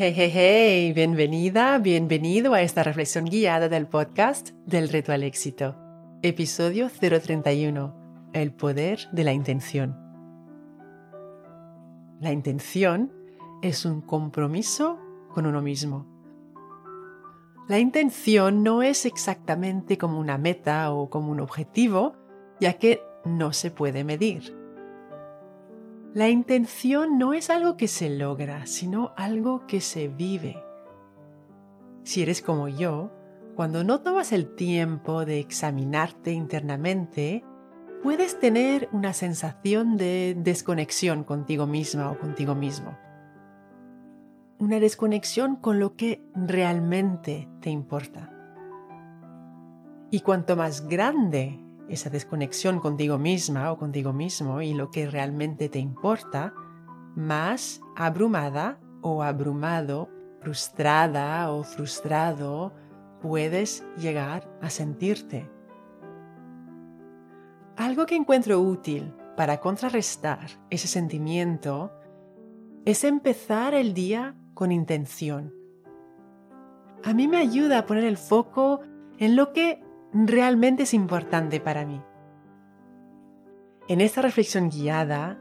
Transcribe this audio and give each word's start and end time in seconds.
Hey, 0.00 0.14
hey, 0.14 0.30
hey, 0.32 0.92
bienvenida, 0.92 1.76
bienvenido 1.78 2.54
a 2.54 2.62
esta 2.62 2.84
reflexión 2.84 3.24
guiada 3.24 3.68
del 3.68 3.88
podcast 3.88 4.50
del 4.64 4.90
reto 4.90 5.12
al 5.12 5.24
éxito. 5.24 5.74
Episodio 6.22 6.88
031. 6.88 8.30
El 8.32 8.52
poder 8.52 9.08
de 9.10 9.24
la 9.24 9.32
intención. 9.32 9.98
La 12.20 12.30
intención 12.30 13.12
es 13.60 13.84
un 13.84 14.00
compromiso 14.00 15.00
con 15.34 15.46
uno 15.46 15.62
mismo. 15.62 16.06
La 17.66 17.80
intención 17.80 18.62
no 18.62 18.84
es 18.84 19.04
exactamente 19.04 19.98
como 19.98 20.20
una 20.20 20.38
meta 20.38 20.92
o 20.92 21.10
como 21.10 21.32
un 21.32 21.40
objetivo, 21.40 22.14
ya 22.60 22.74
que 22.74 23.02
no 23.24 23.52
se 23.52 23.72
puede 23.72 24.04
medir. 24.04 24.57
La 26.14 26.30
intención 26.30 27.18
no 27.18 27.34
es 27.34 27.50
algo 27.50 27.76
que 27.76 27.86
se 27.86 28.08
logra, 28.08 28.64
sino 28.66 29.12
algo 29.16 29.66
que 29.66 29.82
se 29.82 30.08
vive. 30.08 30.62
Si 32.02 32.22
eres 32.22 32.40
como 32.40 32.68
yo, 32.68 33.12
cuando 33.54 33.84
no 33.84 34.00
tomas 34.00 34.32
el 34.32 34.54
tiempo 34.54 35.26
de 35.26 35.38
examinarte 35.38 36.32
internamente, 36.32 37.44
puedes 38.02 38.40
tener 38.40 38.88
una 38.92 39.12
sensación 39.12 39.98
de 39.98 40.34
desconexión 40.38 41.24
contigo 41.24 41.66
misma 41.66 42.10
o 42.10 42.18
contigo 42.18 42.54
mismo. 42.54 42.96
Una 44.58 44.80
desconexión 44.80 45.56
con 45.56 45.78
lo 45.78 45.94
que 45.94 46.24
realmente 46.34 47.48
te 47.60 47.68
importa. 47.68 48.32
Y 50.10 50.20
cuanto 50.20 50.56
más 50.56 50.88
grande 50.88 51.60
esa 51.88 52.10
desconexión 52.10 52.80
contigo 52.80 53.18
misma 53.18 53.72
o 53.72 53.78
contigo 53.78 54.12
mismo 54.12 54.60
y 54.62 54.74
lo 54.74 54.90
que 54.90 55.10
realmente 55.10 55.68
te 55.68 55.78
importa, 55.78 56.54
más 57.16 57.80
abrumada 57.96 58.78
o 59.02 59.22
abrumado, 59.22 60.08
frustrada 60.40 61.50
o 61.50 61.64
frustrado 61.64 62.72
puedes 63.20 63.84
llegar 63.96 64.48
a 64.60 64.70
sentirte. 64.70 65.50
Algo 67.76 68.06
que 68.06 68.16
encuentro 68.16 68.60
útil 68.60 69.14
para 69.36 69.60
contrarrestar 69.60 70.48
ese 70.70 70.88
sentimiento 70.88 71.92
es 72.84 73.04
empezar 73.04 73.74
el 73.74 73.94
día 73.94 74.34
con 74.54 74.72
intención. 74.72 75.54
A 77.04 77.14
mí 77.14 77.28
me 77.28 77.36
ayuda 77.36 77.78
a 77.78 77.86
poner 77.86 78.04
el 78.04 78.16
foco 78.16 78.80
en 79.18 79.36
lo 79.36 79.52
que 79.52 79.80
realmente 80.12 80.84
es 80.84 80.94
importante 80.94 81.60
para 81.60 81.84
mí. 81.84 82.02
En 83.88 84.00
esta 84.00 84.22
reflexión 84.22 84.70
guiada, 84.70 85.38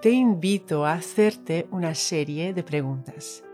te 0.00 0.10
invito 0.10 0.84
a 0.84 0.94
hacerte 0.94 1.68
una 1.70 1.94
serie 1.94 2.54
de 2.54 2.62
preguntas. 2.62 3.44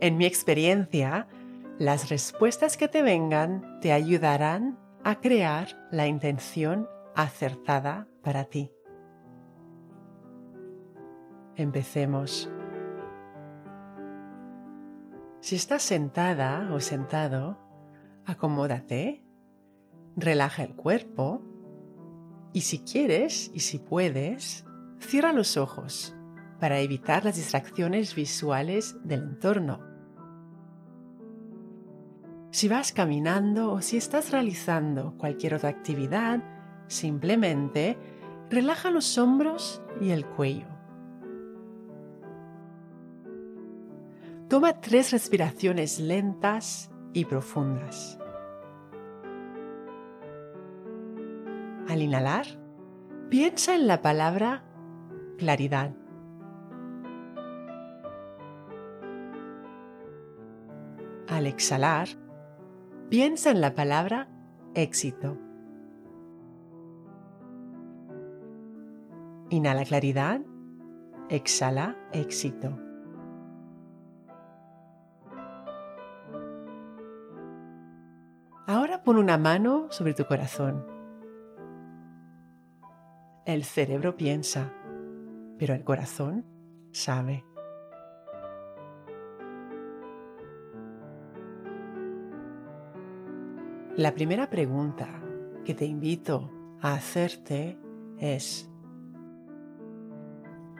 En 0.00 0.16
mi 0.16 0.26
experiencia, 0.26 1.26
las 1.78 2.08
respuestas 2.08 2.76
que 2.76 2.88
te 2.88 3.02
vengan 3.02 3.80
te 3.80 3.92
ayudarán 3.92 4.78
a 5.04 5.20
crear 5.20 5.88
la 5.90 6.06
intención 6.06 6.88
acertada 7.14 8.08
para 8.22 8.44
ti. 8.44 8.70
Empecemos. 11.54 12.50
Si 15.40 15.56
estás 15.56 15.82
sentada 15.82 16.70
o 16.72 16.80
sentado, 16.80 17.65
acomódate, 18.26 19.24
relaja 20.16 20.64
el 20.64 20.74
cuerpo 20.74 21.42
y 22.52 22.62
si 22.62 22.80
quieres 22.80 23.50
y 23.54 23.60
si 23.60 23.78
puedes, 23.78 24.64
cierra 24.98 25.32
los 25.32 25.56
ojos 25.56 26.14
para 26.58 26.80
evitar 26.80 27.24
las 27.24 27.36
distracciones 27.36 28.14
visuales 28.14 28.96
del 29.04 29.22
entorno. 29.22 29.80
Si 32.50 32.68
vas 32.68 32.92
caminando 32.92 33.72
o 33.72 33.82
si 33.82 33.98
estás 33.98 34.32
realizando 34.32 35.14
cualquier 35.18 35.54
otra 35.54 35.68
actividad, 35.68 36.42
simplemente 36.88 37.98
relaja 38.48 38.90
los 38.90 39.18
hombros 39.18 39.82
y 40.00 40.10
el 40.10 40.24
cuello. 40.24 40.66
Toma 44.48 44.80
tres 44.80 45.12
respiraciones 45.12 45.98
lentas 45.98 46.90
y 47.16 47.24
profundas. 47.24 48.18
Al 51.88 52.02
inhalar, 52.02 52.44
piensa 53.30 53.74
en 53.74 53.86
la 53.86 54.02
palabra 54.02 54.64
claridad. 55.38 55.94
Al 61.26 61.46
exhalar, 61.46 62.08
piensa 63.08 63.50
en 63.50 63.62
la 63.62 63.74
palabra 63.74 64.28
éxito. 64.74 65.38
Inhala 69.48 69.86
claridad, 69.86 70.42
exhala 71.30 71.96
éxito. 72.12 72.85
Pon 79.06 79.18
una 79.18 79.38
mano 79.38 79.86
sobre 79.90 80.14
tu 80.14 80.24
corazón. 80.24 80.84
El 83.44 83.62
cerebro 83.62 84.16
piensa, 84.16 84.72
pero 85.60 85.74
el 85.74 85.84
corazón 85.84 86.44
sabe. 86.90 87.44
La 93.94 94.12
primera 94.12 94.50
pregunta 94.50 95.22
que 95.64 95.74
te 95.74 95.84
invito 95.84 96.50
a 96.82 96.94
hacerte 96.94 97.78
es, 98.18 98.68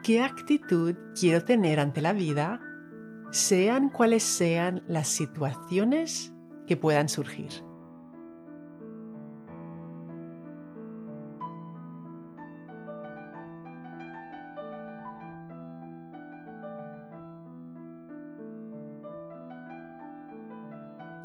¿qué 0.03 0.21
actitud 0.21 0.97
quiero 1.17 1.45
tener 1.45 1.79
ante 1.79 2.01
la 2.01 2.11
vida, 2.11 2.59
sean 3.31 3.89
cuales 3.89 4.23
sean 4.23 4.83
las 4.85 5.07
situaciones 5.07 6.33
que 6.67 6.75
puedan 6.75 7.07
surgir? 7.07 7.66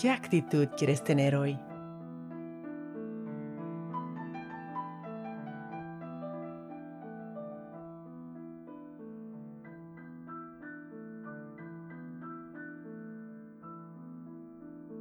¿Qué 0.03 0.11
actitud 0.11 0.67
quieres 0.77 1.05
tener 1.05 1.37
hoy? 1.37 1.57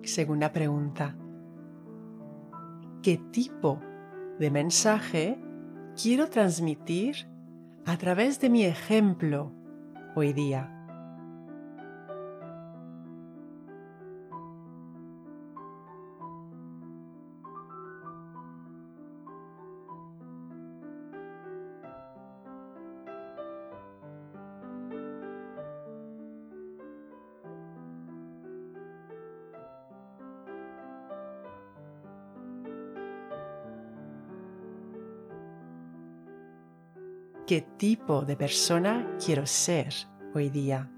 Segunda 0.03 0.51
pregunta. 0.51 1.15
¿Qué 3.01 3.17
tipo 3.31 3.81
de 4.37 4.51
mensaje 4.51 5.39
quiero 5.99 6.27
transmitir 6.29 7.27
a 7.87 7.97
través 7.97 8.39
de 8.39 8.51
mi 8.51 8.65
ejemplo 8.65 9.51
hoy 10.13 10.31
día? 10.33 10.80
Qué 37.45 37.61
tipo 37.61 38.23
de 38.23 38.35
persona 38.35 39.15
quiero 39.23 39.45
ser 39.45 39.93
hoy 40.33 40.49
día. 40.49 40.89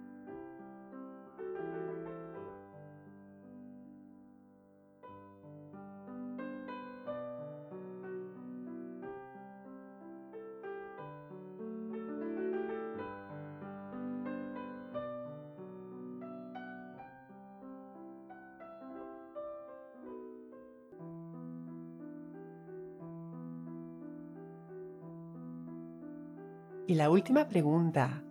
Y 26.85 26.95
la 26.95 27.09
última 27.09 27.47
pregunta 27.47 28.23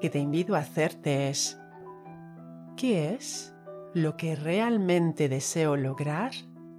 que 0.00 0.10
te 0.10 0.18
invito 0.18 0.56
a 0.56 0.58
hacerte 0.58 1.28
es, 1.28 1.60
¿qué 2.76 3.14
es 3.14 3.54
lo 3.94 4.16
que 4.16 4.34
realmente 4.34 5.28
deseo 5.28 5.76
lograr 5.76 6.32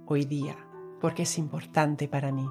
hoy 0.06 0.26
día? 0.26 0.56
Porque 1.00 1.22
es 1.22 1.38
importante 1.38 2.08
para 2.08 2.30
mí. 2.30 2.46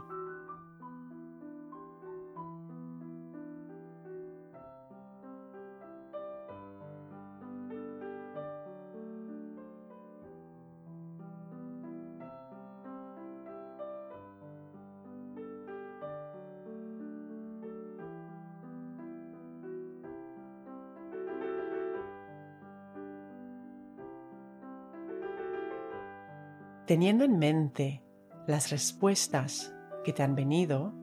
Teniendo 26.86 27.24
en 27.24 27.40
mente 27.40 28.04
las 28.46 28.70
respuestas 28.70 29.74
que 30.04 30.12
te 30.12 30.22
han 30.22 30.36
venido, 30.36 30.94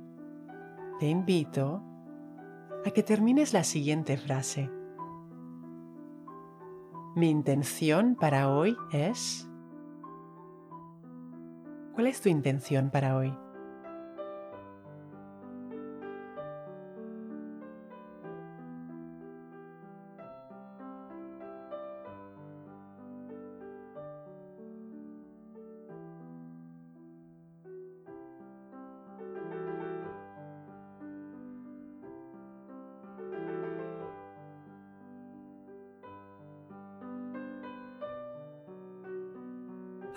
te 0.98 1.08
invito 1.08 1.82
a 2.84 2.90
que 2.90 3.02
termines 3.02 3.54
la 3.54 3.64
siguiente 3.64 4.18
frase. 4.18 4.70
Mi 7.16 7.30
intención 7.30 8.14
para 8.14 8.50
hoy 8.50 8.76
es... 8.92 9.48
¿Cuál 11.94 12.06
es 12.06 12.20
tu 12.20 12.28
intención 12.28 12.90
para 12.90 13.16
hoy? 13.16 13.34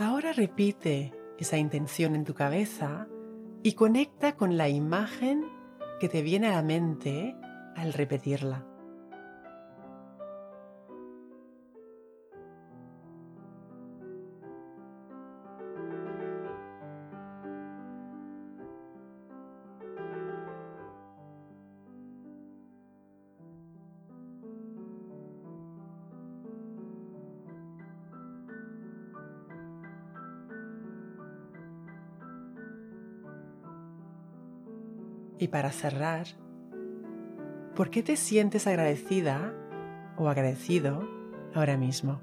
Ahora 0.03 0.33
repite 0.33 1.13
esa 1.39 1.57
intención 1.57 2.13
en 2.13 2.25
tu 2.25 2.33
cabeza 2.33 3.07
y 3.63 3.71
conecta 3.71 4.35
con 4.35 4.57
la 4.57 4.67
imagen 4.67 5.45
que 6.01 6.09
te 6.09 6.21
viene 6.21 6.47
a 6.47 6.55
la 6.55 6.61
mente 6.61 7.37
al 7.77 7.93
repetirla. 7.93 8.67
Y 35.39 35.47
para 35.47 35.71
cerrar, 35.71 36.27
¿por 37.75 37.89
qué 37.89 38.03
te 38.03 38.15
sientes 38.15 38.67
agradecida 38.67 39.53
o 40.17 40.29
agradecido 40.29 41.07
ahora 41.53 41.77
mismo? 41.77 42.21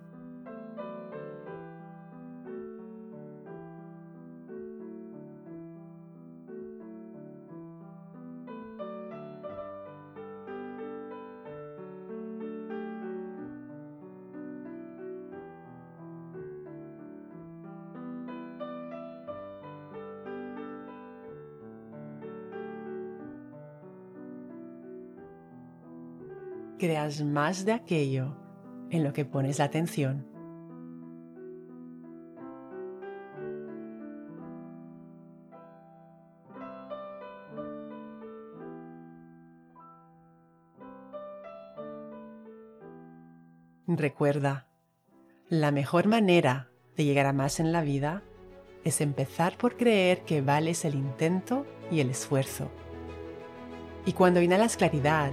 Creas 26.80 27.22
más 27.22 27.64
de 27.66 27.72
aquello 27.72 28.34
en 28.90 29.04
lo 29.04 29.12
que 29.12 29.24
pones 29.24 29.58
la 29.58 29.66
atención. 29.66 30.26
Recuerda, 43.86 44.66
la 45.48 45.72
mejor 45.72 46.06
manera 46.06 46.70
de 46.96 47.04
llegar 47.04 47.26
a 47.26 47.32
más 47.32 47.60
en 47.60 47.72
la 47.72 47.82
vida 47.82 48.22
es 48.84 49.00
empezar 49.00 49.58
por 49.58 49.76
creer 49.76 50.22
que 50.22 50.40
vales 50.40 50.84
el 50.84 50.94
intento 50.94 51.66
y 51.90 52.00
el 52.00 52.08
esfuerzo. 52.08 52.70
Y 54.06 54.12
cuando 54.12 54.40
inhalas 54.40 54.76
claridad 54.76 55.32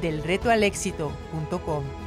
delretoalexito.com. 0.00 2.03